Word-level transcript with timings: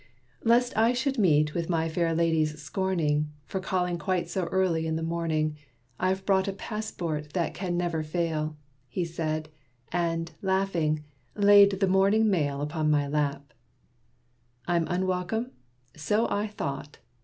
"Lest 0.43 0.75
I 0.75 0.93
should 0.93 1.19
meet 1.19 1.53
with 1.53 1.69
my 1.69 1.87
fair 1.87 2.11
lady's 2.15 2.59
scorning, 2.59 3.31
For 3.45 3.59
calling 3.59 3.99
quite 3.99 4.27
so 4.31 4.45
early 4.45 4.87
in 4.87 4.95
the 4.95 5.03
morning, 5.03 5.57
I've 5.99 6.25
brought 6.25 6.47
a 6.47 6.53
passport 6.53 7.33
that 7.33 7.53
can 7.53 7.77
never 7.77 8.01
fail," 8.01 8.57
He 8.87 9.05
said, 9.05 9.49
and, 9.91 10.31
laughing, 10.41 11.03
laid 11.35 11.79
the 11.79 11.87
morning 11.87 12.31
mail 12.31 12.61
Upon 12.61 12.89
my 12.89 13.07
lap. 13.07 13.53
"I'm 14.67 14.85
welcome? 15.05 15.51
so 15.95 16.27
I 16.31 16.47
thought! 16.47 16.97